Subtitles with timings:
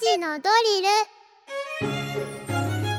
[0.00, 0.82] 時のドリ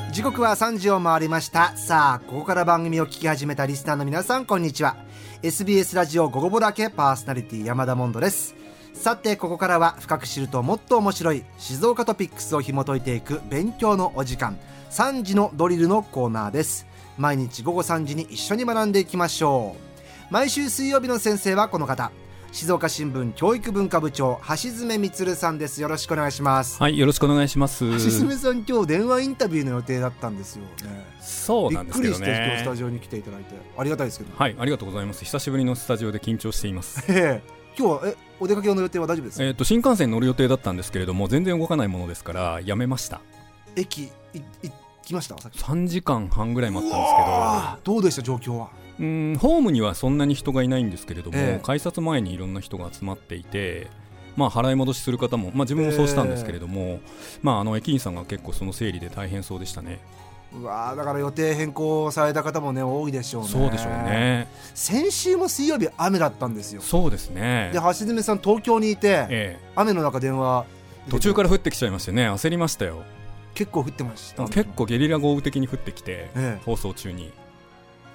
[0.08, 0.12] ル。
[0.12, 1.76] 時刻は3時を回りました。
[1.76, 4.96] さあここから番組を聞き始めたリスナーの皆さんこんにちは。
[5.42, 8.56] SBS ラジオ午後ぼだけパーソナリティ山田モンドです。
[8.92, 14.58] さてここからは深く知るともっと面白い静岡トピックスを紐解いていく勉強のお時間。
[14.90, 16.86] 3時のドリルのコーナーです。
[17.16, 20.32] 毎日午後3時に一緒に学んでいきましょう。
[20.32, 22.10] 毎週水曜日の先生はこの方。
[22.52, 25.80] 静岡新聞教育文化部長橋爪充さんです。
[25.80, 26.82] よろしくお願いします。
[26.82, 27.88] はいよろしくお願いします。
[27.92, 31.06] 橋爪さん今日電話インタビューの予定だったんですよね。
[31.20, 32.26] そうなんですけどね。
[32.26, 33.54] びっくりして今日スタジオに来ていただいて。
[33.78, 34.36] ありがたいですけど。
[34.36, 35.24] はいありがとうございます。
[35.24, 37.04] 久しぶりのスタジオで緊張しています。
[37.08, 37.60] ええ。
[37.78, 39.44] 今日はえお出かけの予定は大丈夫ですか？
[39.44, 43.20] えっと新幹線乗る予定だったんですけれども全然動かないものですからやめました。
[43.76, 44.72] 駅い行
[45.04, 45.38] きました？
[45.38, 45.60] さっき。
[45.60, 47.98] 3時間半ぐらい待ったんですあど。
[47.98, 48.22] うでした？
[48.22, 48.70] 状況は。
[48.70, 51.60] けどうんホームにはそんなに人がいないんですけれども、ええ。
[51.64, 53.88] 改札前にいろんな人が集まっていて
[54.36, 57.00] まあ払い戻しする方も、まあ、自分もそうしたんですけれども、
[57.42, 60.00] まあ、あの駅員さんが結構その整理で大変そうでしたね。
[60.52, 63.48] うわーだから予定変更された方もね多いでしょうね。
[63.48, 64.48] そうでしょうね。
[64.74, 66.82] 先週も水曜日雨だったんですよ。
[66.82, 67.70] そうですね。
[67.72, 70.66] で橋爪さん東京にいて、え雨の中電話
[71.06, 72.28] え、途中から降ってきちゃいましてね。
[72.28, 73.04] 焦りましたよ。
[73.54, 76.62] 結構降ってました結構ゲリラ豪雨的に降ってきて、ええ。
[76.64, 77.32] 放送中に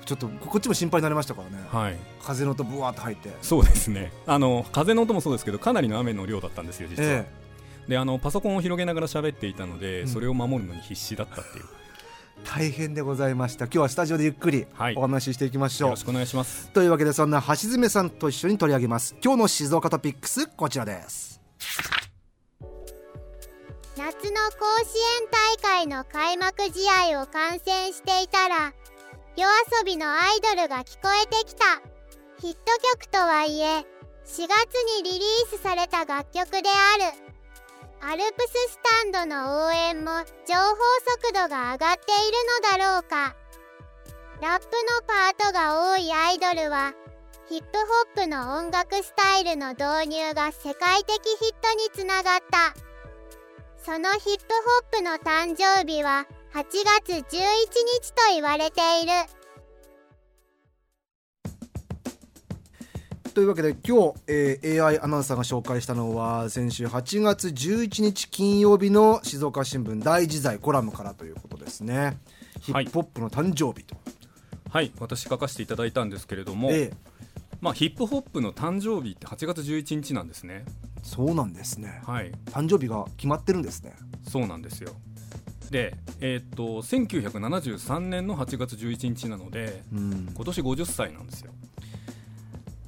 [0.05, 1.97] ちょっとこっちも心配になりましたからね、はい。
[2.21, 3.31] 風の音ブワーって入って。
[3.41, 4.11] そうですね。
[4.27, 7.27] あの風の音もそうですけどかなりの雨の量だったんですよ実は、え
[7.87, 10.07] であのパソコンを広げながら喋っていたので、うん。
[10.07, 11.65] それを守るのに必死だったっていう。
[11.71, 11.75] え
[12.43, 13.65] 大変でございました。
[13.65, 14.95] 今日はスタジオでゆっくりはい。
[14.95, 16.69] お話ししていきましょう、よろしくお願いします。
[16.71, 19.15] というわけでそんな橋爪さんと一緒に取り上げます。
[19.23, 21.41] 今日の静岡トピックスこちらです。
[23.97, 28.73] 夏の甲子園大会の開幕試合を観戦していたら
[29.37, 29.45] 夜
[29.77, 31.65] 遊びのアイドルが聞こえてきた。
[32.39, 32.59] ヒット
[32.93, 33.79] 曲とはいえ
[34.25, 37.25] 4月にリリースされた楽曲である。
[38.01, 40.11] アルプススタンドの応援も
[40.47, 40.75] 情報
[41.21, 43.35] 速度が上がっているのだろうか。
[44.41, 46.93] ラップのパートが多いアイドルは
[47.49, 52.73] ヒップホップの音楽スタイルの導入が世界的ヒットにつながった。
[53.83, 54.45] そのヒップ
[54.93, 56.63] ホップの誕生日は8
[57.01, 59.11] 月11日と言われている。
[63.33, 72.17] というわけで今日、えー AI アナウンサーが紹介したのは先週8月11日金曜日の静岡新聞大時代コラムからということですね。
[72.61, 73.97] ヒップホップの誕生日と、
[74.69, 76.93] はい私書かせていただいたんですけれども、ええ。
[77.59, 80.63] まあ、ヒップホップの誕生日って8月11日なんですね。
[81.03, 82.01] そうなんですね。
[82.05, 82.31] はい。
[82.45, 83.93] 誕生日が決まってるんですね。
[84.25, 84.91] そうなんですよ
[85.71, 90.29] でえーっと1973年の8月11日なのでうん。
[90.33, 91.51] 今年50歳なんですよ。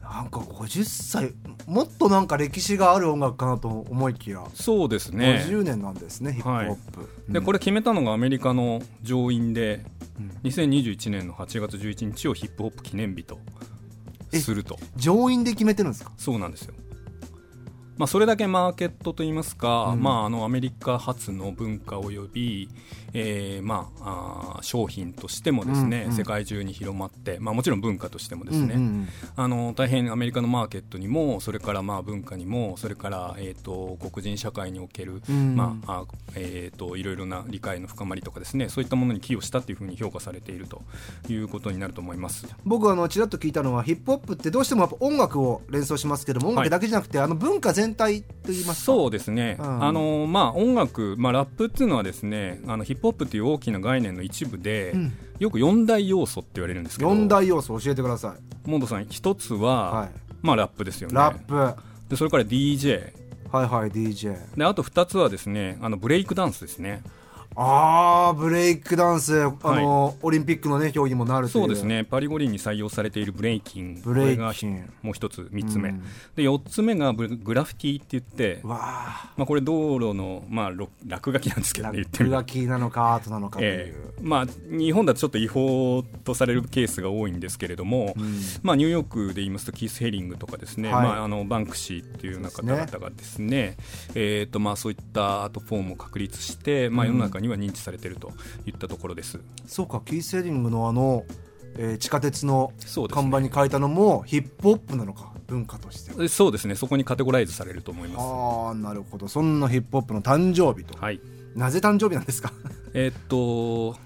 [0.01, 1.33] なんか50歳
[1.67, 5.43] もっとなんか歴史がある音楽かなと思いきや、そうですね。
[5.45, 6.75] 50年なんですねヒップホッ
[7.27, 9.85] プ、でこれ、れ決めたのがアメリカの上院で
[10.17, 10.29] うん。
[10.49, 13.37] 2021年の8月11日をヒップホップ記念日と
[14.33, 14.79] すると。
[14.95, 16.11] 上院で決めてるんですか？
[16.17, 16.73] そうなんですよ、
[17.97, 20.01] まあ、それだけマーケットといいますか、うん。
[20.01, 22.69] まあ、あのアメリカ発の文化及び、
[23.13, 26.15] えーまあ、あー商品としてもですね、うんうん。
[26.15, 35.55] 世界中に広まって、まあ、もちろん文化としてもですね、うんうんあの大変アメリカのマーケットにもそれからまあ文化にもそれから、えー、と黒人社会における、うん。
[35.55, 36.05] まああ
[36.35, 40.81] えー、といろいろな理解の深まりとかですねそういったものに寄与したというふうに評価されていると
[41.29, 42.47] いうことになると思います。
[42.65, 48.85] 僕はあのちらっと聞いたのはヒップホップってどうしてもやっぱ音楽を連想しますけども音楽だけじゃなくて、あの文化全体と言いますか？
[48.85, 49.83] そうですね、うん。
[49.83, 55.13] あのまあ、音楽、まあ、ラップっていうのはですねあのヒップホップっていう大きな概念の一部で、うん。
[55.39, 57.11] よく4大要素って言われるんですけど。
[57.11, 60.09] 4大要素教えてください、モンドさん一つは、はい、
[60.41, 61.15] まあ、ラップですよね。
[61.15, 61.55] ラップ。
[61.55, 61.77] は
[62.09, 63.11] でそれから DJ い
[63.51, 67.03] はい DJ であと2つはですねあのブレイクダンスですね
[67.55, 69.41] あーブレイクダンス。
[69.43, 72.03] あの、オリンピックのね競技にもなるそうですね。
[72.03, 74.01] パリ五輪に採用されているブレイキン。
[74.03, 76.01] ブレイこれがキンもう一つ3つ目、うん。
[76.35, 84.21] で4つ目がブグラフィティって言って、まあ、これ道路の、まあ、ろ落書きなんですけどね言ってみると落書きなのかアートなのかという、ええ。
[84.21, 88.39] まあ、日本だとちょっと違法とされるケースが多いんですけれども、うん。
[88.63, 91.03] まあ、ニューヨークで言いますとキース・ヘリングとかですね、はい。
[91.03, 93.77] まあ、あのバンクシーっていうような方々がですね。
[94.15, 98.31] えーとまあ、そういったアートフォームを確立して、まあ、世の中には認知されていると
[98.65, 99.39] いったところです。
[99.65, 101.25] そうかキーセーリングのあの、
[101.77, 102.73] えー地下鉄の
[103.11, 106.75] 看板に書いたのもヒップホップなのか文化としてそうですね。
[106.75, 109.27] そこにカテゴライズされると思いまああなるほど。
[109.27, 111.01] そんなヒップホップの誕生日と、す。
[111.03, 111.19] はい。
[111.55, 112.51] なぜ誕生日なんですか、
[112.93, 113.97] えーっと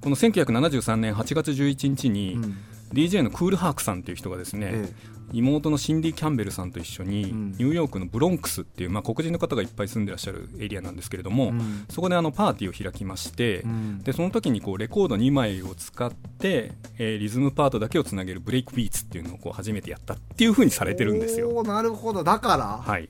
[0.00, 2.56] この1973年8月11日に、うん
[2.92, 4.92] DJ のクールハークさんっていう人がですね、え
[5.32, 7.52] 妹のシンディ・キャンベルさんと一緒に、うん。
[7.52, 11.86] ニューヨークのブロンクスっていう、まあ、黒人の方がいっぱい住んでらっしゃるエリアなんですけれども、うん。
[11.88, 14.02] そこであのパーティーを開きまして、うん。
[14.02, 21.62] でその時にこうレコード2枚を使って、えーリズムパートだけをつなげるブレイクビーツっていうのをこう初めてやったっていうふうにされてるんですよ。
[21.62, 22.24] なるほど。
[22.24, 23.08] だから、はい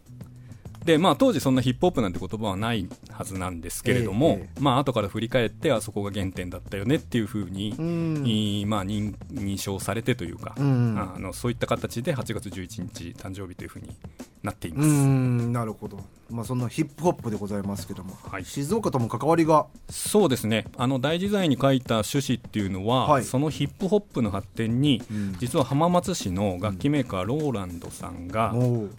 [0.85, 8.69] でまあ、当時そんなヒップホップなんて言葉はないはずなんですけれども、ええまあ後から振り返ってあそこが原点だったよねっていうふうに、うん。
[8.69, 13.95] まあ、認認証されてというか、うんあのそういった形で8月11日誕生日というふうに
[14.43, 14.89] なっていまうす。
[14.89, 16.01] んなるほど。
[16.31, 18.45] まあそんなヒップホップでございますけども、はい。
[18.45, 19.67] 静岡とも関わりが？
[19.89, 20.65] そうですね。
[20.77, 23.25] あの大自在に書いた趣旨っていうのは、はい。
[23.25, 25.37] そのヒップホップの発展に、うん。
[25.39, 28.55] 実は浜松市の楽器メーカーローランドさんが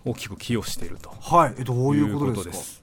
[0.05, 1.13] 大きく寄与していると。
[1.21, 1.55] はい。
[1.57, 2.81] えどういうことですか？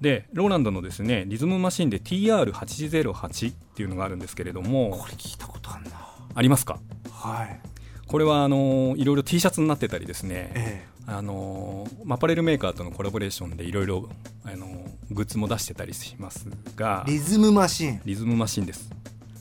[0.00, 5.92] でローランドのですねリズムマシンで TR808 っていうのがあるんですけれどもこれ聞いたことあるな。
[6.34, 6.78] ありますか？
[7.10, 7.60] はい。
[8.06, 14.08] これはあのいろいろ T シャツになってたりですね、えあのアパレルメーカーとのコラボレーションでいろいろ
[14.44, 14.66] あの
[15.10, 18.00] グッズも出してたりしますがえリズムマシン。
[18.04, 18.90] リズムマシンです。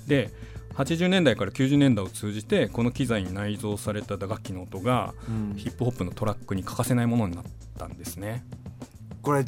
[0.08, 0.32] で
[0.76, 5.56] 80年代から90年代を通じてこの機材に内蔵された打楽器の音が、うん。
[5.56, 7.46] ヒップホップのトラックに欠かせないものになっ
[7.78, 8.44] たんですね。
[9.22, 9.46] これ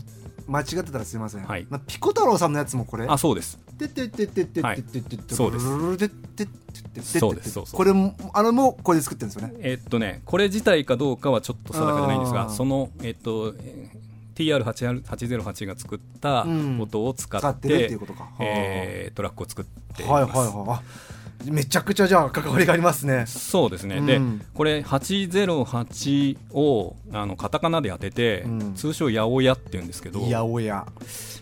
[0.48, 1.68] 間違ってたらすみません、はい。
[1.70, 3.06] なピコ太郎さんのやつもこれ。
[3.08, 3.58] あそうです。
[3.78, 14.06] てってってってっててってってそうですてってそうですそうそうこれもあれもこれで作ってるんですよねえっとねこれ自体かどうかはちょっと定かじゃないんですがそのえっとえー
[14.36, 19.66] TR808 が作ったうん音を使っ使ってるってていうことかえートラックを作っ
[19.96, 20.82] ていますはいはいはいあ
[21.52, 23.26] めちゃくちゃじゃあ関わりがありますね。
[23.28, 24.06] そうですね、うん。
[24.06, 28.74] でこれ808をあのカタカナで当てて、うん。
[28.74, 30.20] 通称八百屋っていうんですけど。
[30.22, 30.86] いやおや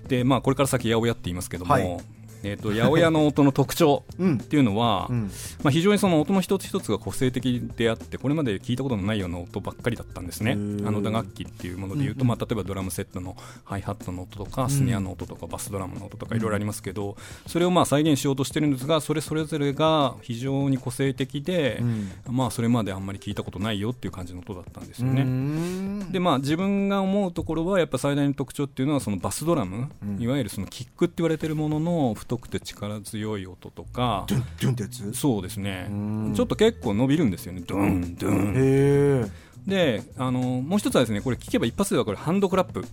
[0.08, 1.98] で、まあ、これから先八百屋って言いますけども、はい
[2.44, 4.34] えー、と八百屋の音の特徴うん。
[4.36, 5.32] っていうのは、うん。
[5.64, 10.52] まあ、非常にその音の一つ一つが個性的であってこれまで聞いたことのないような音ばっかりだったんですね。
[10.52, 10.56] あ
[10.92, 12.28] の打楽器っていうものでいうと、うんうん。
[12.28, 14.70] まあ、例えばドラムセットのハイハットの音とか、ん。
[14.70, 17.16] スネアの音とかバスドラムの音とかいろいろありますけど、
[17.48, 22.12] それをまあ再現しようとしてるんですがそれそれぞれが非常に個性的で、うん。
[22.30, 25.24] まあ、それまであんまり聞いたことないよっていう感じの音だったんですようね。
[25.24, 26.12] ん。
[26.12, 30.22] でまあ、自分が思うところはやっぱ最大の特徴っていうのはそのバスドラム、うん。
[30.22, 34.26] いわゆるそのキックって言われてるものの太くて力強い音とか。
[34.28, 35.14] ドゥンドゥンってやつ？
[35.14, 35.88] そうですね。
[35.90, 36.34] うん。
[36.36, 37.62] ちょっと結構伸びるんですよね。
[37.66, 38.54] ドゥンドゥン。
[38.56, 39.32] へえ。
[39.68, 42.84] であのもう一つはですねこれ聞けば一発で分かるハンドクラップっ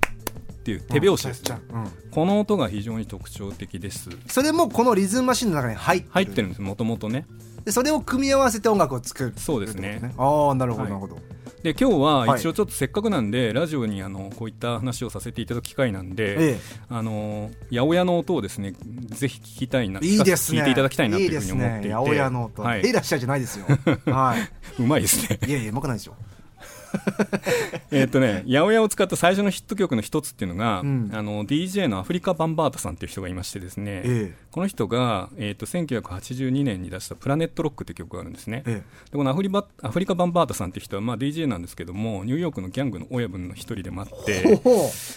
[0.62, 1.90] ていう手拍子ですね、うん。
[2.12, 4.08] この音が非常に特徴的です。
[4.28, 6.12] それもこのリズムマシンの中に入ってる。
[6.12, 7.26] 入ってるんですもともとね。
[7.64, 9.96] でそれを組み合わせて音楽を作るそうですね。
[9.96, 10.92] ってことああなるほどはい。
[10.92, 11.18] なるほど、
[11.62, 12.40] で今日ははい。
[12.40, 18.72] 一応ちょっとせっかくなんで、ラジオにあのこういった話をさせていただく機会なんで、えあの八百屋の音をですね
[19.08, 20.60] ぜひ聞きたいなえいいですね。
[20.60, 21.88] 聞いていただきたいなというふうに思っていて。
[21.88, 21.94] ね。
[21.94, 22.86] 八百屋の音、はい。
[22.86, 23.66] へいらっしゃいじゃないですよ。
[24.06, 24.34] は
[24.78, 25.38] うまいですね。
[25.46, 26.16] いいやいやうまくないですよ
[27.90, 31.10] えっとね八百屋を使った最初のヒット曲の一つっていうのが、うん。
[31.12, 39.10] あの DJ のアフリカ・バンバータさんっていう人がいましてですね、えこの人が、えー、と1982年に出した「プラネットロック」って曲があるんですね、ええ。
[39.10, 44.60] でこのアフリバアフリカ・バンバータさんっていう人は、まあ、DJ なんですけどもニューヨークのギャングの親分の一人でもあって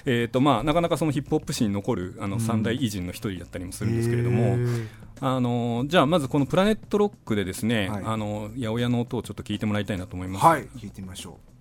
[0.06, 4.88] えとまあ、なかなかそのヒップホップ史に残るあの三大偉人の一人だったりもするんですけれども、へえ。
[5.20, 8.04] あのじゃあまずこのプラネットロックでですね、はい。
[8.06, 10.46] あの八百屋の音をちょっと聞いてもらいたいなと思います。
[10.46, 10.68] はい。
[10.78, 11.53] 聞いてみましょう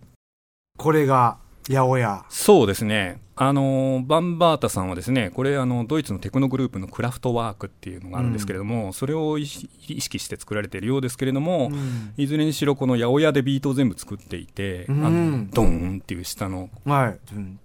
[0.78, 1.38] これが
[1.68, 2.24] 八百屋。
[2.28, 3.20] そうですね。
[3.36, 12.14] あのバンバータさんはですね、これあのドイツのテクノグループのクラフトワークっていうのがあるんですけれども、それを意識して作られているようですけれども、うん。
[12.16, 15.06] いずれにしろこの八百屋でビートを全部作っていて、うん。
[15.06, 17.18] あのドーンっていう下のはい。
[17.34, 17.58] うん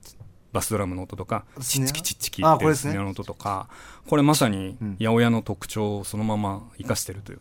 [0.53, 3.67] バスドラムの音とか、チッチキチッチキっていうスネアの音とか、
[4.07, 4.95] これまさにうん。
[4.99, 7.39] 八百屋の特徴をそのまま生かしているという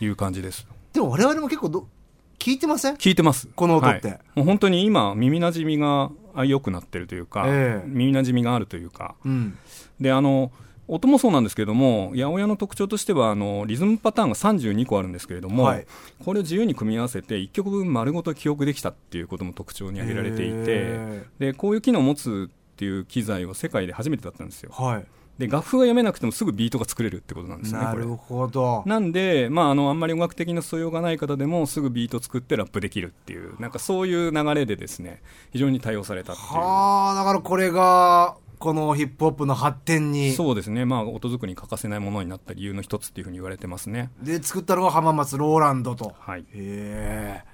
[0.00, 0.66] いう感じです。
[0.92, 1.88] でも我々も結構ど
[2.38, 2.94] 聞いてません？
[2.96, 3.48] 聞いてます。
[3.54, 4.08] この音って。
[4.08, 4.18] はい。
[4.34, 7.88] もう本当に今、耳なじみがあ良くなってるというか、ええ。
[7.88, 9.56] 耳なじみがあるというか、うん。
[10.00, 10.52] で、あの、
[10.86, 15.86] 音もそうなんですけれども、八百屋の特徴としては、あの、リズムパターンが32個あるんですけれども、はい。
[16.22, 24.72] これを自由に組み合わせて、1曲分丸ごと記憶できたっていうことも特徴に挙げられていて、へで、こういう機能を持つっていう機材は世界で初めてだったんですよ。
[24.72, 25.06] はい
[25.38, 28.06] で、楽譜が読めなくてもすぐビートが作れるってことなんですね、なる。
[28.06, 28.84] ほど。
[28.86, 35.22] なんで、まあ、あのあんまり音楽的な素養がない方でもすぐビート作ってラップできるっていうなんかそういう流れでですね
[35.52, 36.48] 非常に対応されたっていう。
[36.48, 40.32] はあだからこれがこのヒップホップの発展に。
[40.32, 44.10] そうですね、まあ、音作りに欠かせないものになった理由の一つっていうふうに言われてますね。
[44.22, 46.14] で作ったのが浜松ローランドと。
[46.18, 47.44] はい、へえ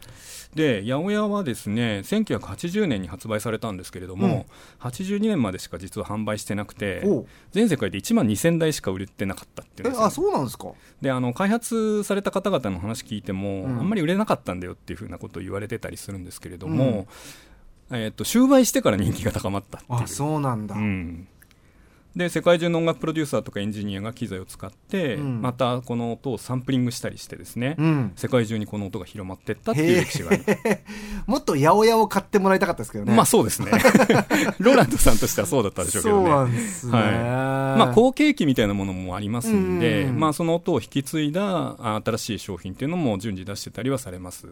[0.55, 4.47] で八百屋はですね1980年に発売されたんですけれども、
[4.81, 7.03] 82年までしか実は販売してなくて
[7.53, 10.73] 全世界で1万2000台しか売れてなかったっていうあそうなんですか。
[11.01, 13.79] であの開発された方々の話聞いても、うん。
[13.79, 17.07] あんまり売れなかったんだよっていうふうなことを言われてたりするんですけれども、
[17.91, 20.03] えー、と終売してから人気が高まったっていう。
[20.03, 21.29] あそうなんだ、うん、
[22.15, 25.43] で世界中の音楽プロデューサーとかエンジニアが機材を使って、うん。
[25.43, 28.13] またこの音をサンプリングしたりしてですね、うん。
[28.17, 30.45] 世界中にこの音が広まっていったっていう歴史がある、
[31.27, 33.15] もっと八百屋を買ってもらいたかったですけどね。
[33.15, 33.71] まあそうですね。
[34.59, 37.13] ローランドさんとしてはそうだったでしょうけどそうねなんですね、はい。
[37.79, 40.21] まあ、後継機みたいなものもありますんで、うん。
[40.21, 44.47] まあ、その音を引き継いだあ新しい商品っていうのも順次出してたりはされます。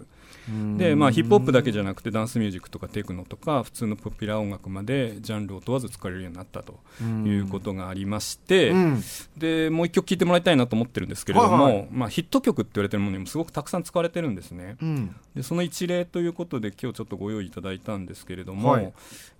[0.76, 9.02] で、まあ、ヒップホップだけじゃなくてダンスミュージックとかテクノとか普通のポピュラー音楽までジャンルを問わず使われるようになったということがありまして、うん。
[9.36, 11.88] でもう一曲聴いてもらいたいなと思ってるんですけれども、はいはい。
[11.90, 14.76] まあ、ヒット曲って言われてるものにもすごくたくさん使われてるんですね。
[14.80, 15.16] うん。
[15.34, 18.92] でその一例ということで今日ちょっとご用意いただいたんですけれども、はい。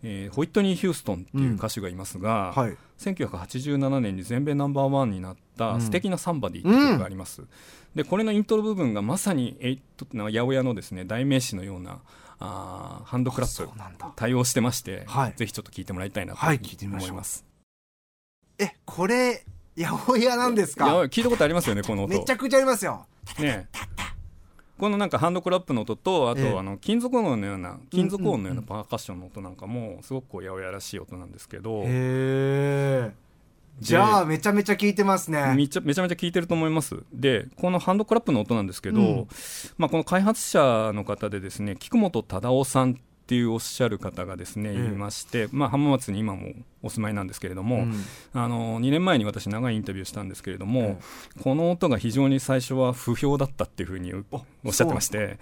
[0.03, 2.77] えーホイットニー・ヒューストンっていう歌手がいますが、はい。
[2.99, 7.43] 1987年に全米ナンバーワンになったうん「素敵なサンバディ」っていう曲があります、
[7.95, 12.01] でこれのイントロ部分がまさにエイトな八百屋のですね代名詞のような
[12.41, 13.73] あーハンドクラップ
[14.17, 15.33] 対応してまして、はい。
[15.37, 17.45] ぜひちょっと聞いてもらいたいなと思います、
[18.59, 19.45] えこれ
[19.77, 20.87] 八百屋なんですか？
[21.03, 22.11] 聞いたことありますよねこの音。
[22.19, 23.07] めちゃくちゃありますよ。
[23.39, 23.69] ね
[24.78, 26.56] このなんかハンドクラップの音とあと、ええ。
[26.56, 33.12] あの金属音のような金属音のようなパーカッションの音なんかもすごくこう八百屋らしい音なんですけど、へえ。
[33.80, 35.54] じゃあめちゃめちゃ聞いてますね。
[35.54, 36.97] めちゃめちゃめちゃ聞いてると思います。
[37.12, 39.28] でこのハンドクラップの音なんですけど、うん。
[39.76, 48.02] まあ、この開発者の方でですね菊本忠夫さんっていうおっしゃる方がですね、えいまして、まあ、浜松に今もお住まいなんですけれども、うん。
[48.32, 50.99] あの2年前に私長いインタビューしたんですけれども、え
[51.42, 54.25] この音が非常に最初は不評だったっていうふうにお
[54.64, 55.38] おっしゃってまして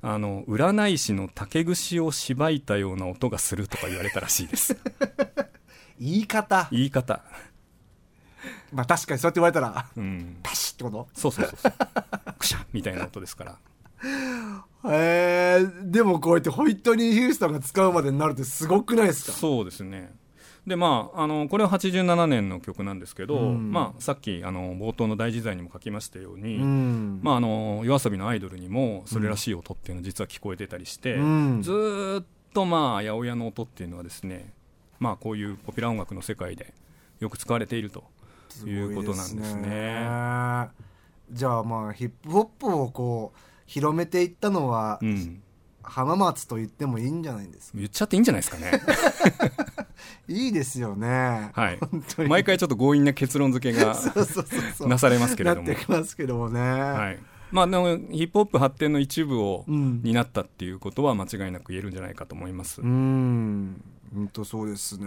[0.00, 4.76] あの占い師の竹串をしばいたような音がするとか言われたらしいです。
[5.98, 6.68] 言い方。
[6.70, 7.24] 言い方。
[8.72, 10.36] まあ確かにそうやって言われたらうん。
[10.40, 11.08] パシッってこと？
[11.14, 11.72] そうそうそうそう。
[12.38, 13.58] くしゃみたいな音ですから
[14.86, 19.32] へえでもこうやってホイットニー・ヒューストンが使うまでになるってすごくないですか？
[19.32, 20.12] そうですね。
[20.66, 23.70] でまあ、あのこれは87年の曲なんですけど、うん。
[23.70, 27.20] まあ、さっきあの冒頭の大自在にも書きましたように、うん。
[27.22, 31.60] まあ、あの夜遊びのアイドルにもそれらしい音っていうのは実は聞こえてたりして、うん。
[31.62, 32.24] ずーっ
[32.54, 34.54] とまあ八百屋の音っていうのはですね、
[35.00, 36.72] まあ、こういうポピュラー音楽の世界で
[37.20, 38.04] よく使われていると
[38.64, 40.08] いうことなんですね。
[41.30, 45.42] じゃあまあヒップホップをこう広めていったのは、うん、
[45.82, 47.78] 浜松と言ってもいいんじゃないですか。
[47.78, 48.72] 言っちゃっていいんじゃないですかね。
[50.28, 51.50] いいですよね。
[51.52, 51.78] はい。
[52.28, 53.96] 毎回ちょっと強引な結論付けが
[54.86, 55.68] なされますけれども。
[55.68, 55.84] なって。
[55.84, 57.18] きますけどもね、はい。
[57.50, 60.00] まあ、でもヒップホップ発展の一部をうん。
[60.02, 62.80] 担ったっていうことは間違いなく言えるんじゃないかと思います。
[62.80, 63.82] うん
[64.14, 65.06] 本当そうですね。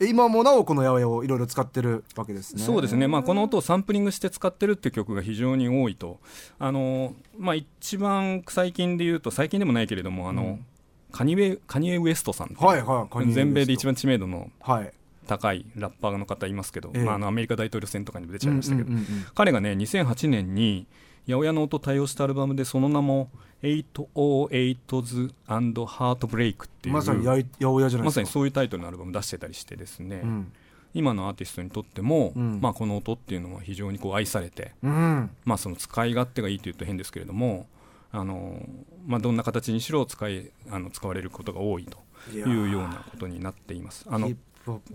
[0.00, 2.62] え今もなおこの八百屋をいろいろ使ってるわけですね。
[2.62, 6.18] そうですね、まあ、この音をサンプリングして使ってるっていう曲が非常に多いと、
[6.58, 10.66] あのまあ、一番最近で言うと、最近でもないけれども、あのうん。
[11.12, 14.92] カニエカニエ・ウエストさんはいはい全米で一番知名度のはい
[15.26, 17.04] 高いラッパーの方いますけど、ええ。
[17.04, 20.86] まあ、あのアメリカ大統領選とかにも出ちゃいましたけど、うんうんうんうん彼がね、2008年に
[21.30, 23.30] 八百屋の音を対応したアルバムで、その名も
[23.62, 30.52] 808s and Heartbreak っていう、まさに八八百屋じゃないまさにそういうタイトルのアルバム出してたりしてですね、うん。
[30.92, 32.60] 今のアーティストにとっても、うん。
[32.60, 35.30] まあ、この音っていうのは非常にこう愛されて、うん。
[35.44, 37.66] まあ、その使い勝手がいいというと変ですけれども
[38.12, 38.66] あの、
[39.06, 41.98] まあ、どんな形にしろ使いあの使われることが多いと
[42.32, 44.04] いうようなことになっています。
[44.08, 44.30] あの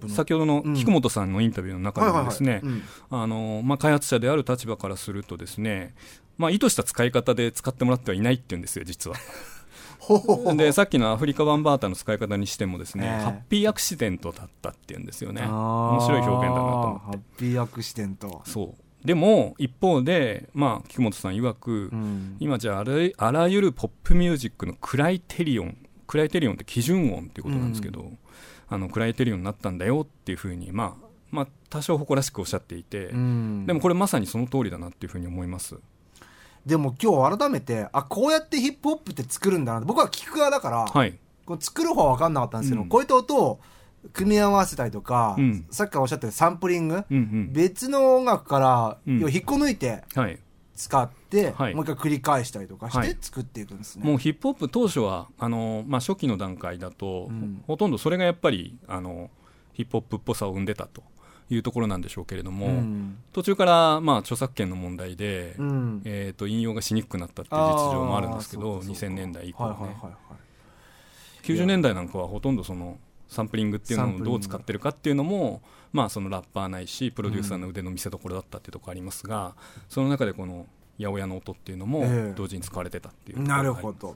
[0.08, 2.62] 先ほどのうん菊本さんのインタビューの中でもですね、
[3.80, 5.96] 開発者である立場からするとですね、
[6.38, 9.16] まあ、意図した使い方で使ってもらってはいないっていうんですよ実は。
[10.56, 13.24] でさっきのアフリカバンバータの使い方にしてもですね、ええ。
[13.24, 15.42] ハッピーアクシデントだったっていうんですよね。
[15.42, 17.06] 面白い表現だなと思って。
[17.06, 19.08] ハッピーアクシデント、そう。
[19.08, 22.38] でも一方で、まあ、菊本さん曰く、うん。
[22.40, 28.12] 今じゃああらあらゆるポップミュージックのクライテリオンクライテリオンって基準音っていうことなんですけど、
[28.68, 33.66] あのクライテリオンになったんだよっていうふうに、まあまあ、多少誇らしくおっしゃっていて、うん。
[33.66, 35.76] でもこれまさにその通りだなっていうふうに思います。
[36.66, 42.90] でも今日改めてあこうやってヒップホップって作るんだなって僕は聞く側だから、はい、こう作る方は分かんなかったんですけど、うん。
[42.90, 43.60] こういった音を
[44.14, 45.66] 組み合わせたりとか、うん。
[45.70, 47.54] さっきからおっしゃったサンプリング、うんうん。
[47.54, 49.20] 別の音楽から、うん。
[49.32, 50.40] 引っこ抜いてはい、
[50.76, 53.10] 使って、はいもう一回繰り返したりとかしはい。
[53.10, 54.06] て作っていくんですね。
[54.06, 57.64] もうヒップホップ当初はあの、まあ、初期の段階だと、うん。
[57.68, 59.30] ほとんどそれがやっぱりあの
[59.74, 61.04] ヒップホップっぽさを生んでたと
[61.50, 63.18] いうところなんでしょうけれども、うん。
[63.34, 66.02] 途中からまあ著作権の問題で、うん。
[66.06, 69.06] えー、と引用がしにくくなったっていう実情もあるんですけどあーそうかそうか。
[69.06, 70.14] 2000年代以降ね、はいはいはいはい。
[71.44, 75.62] 90年代なんかはほとんどそのサンプリングっていうのをどう使ってるかっていうのも、
[75.92, 79.56] まあ、そのラッパーないしプロデューサーの腕の見せ所だったっていうところありますが、
[79.90, 80.68] その中でこの
[81.00, 82.34] 八百屋の音っていうのもええ。
[82.36, 83.38] 同時に使われてたっていう。
[83.38, 84.16] ところがなるほど、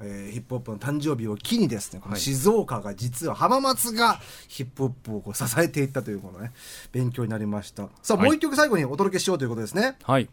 [0.00, 6.52] えーヒップホップの誕生日を機にですね、このはい静岡が実は浜松がヒップホップをこう支えていったというこのね
[6.90, 7.88] 勉強になりました。
[8.02, 8.26] さあ、はい。
[8.26, 9.96] もう一曲最後にお届けしようということですね。
[10.02, 10.28] はい。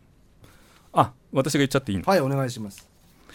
[0.92, 2.04] あ私が言っちゃっていいの？
[2.04, 2.89] はいお願いします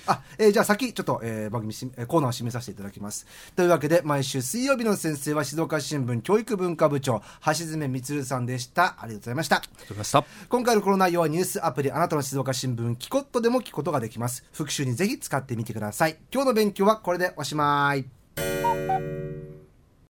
[0.07, 3.27] あ、えーじゃあ先ちょっと、えー番組し、えーコーナーを締めさせていただきます。
[3.57, 8.97] というわけで毎週水曜日の先生は静岡新聞教育文化部長橋爪充さんでした。
[8.99, 9.57] ありがとうございました。
[9.57, 10.25] ありがとうございました。
[10.49, 14.45] 今回のこの内容はニュースアプリあなたの静岡新聞キコットでも聞くことができます。
[14.53, 16.19] 復習にぜひ使ってみてください。
[16.33, 18.05] 今日の勉強はこれでおしまい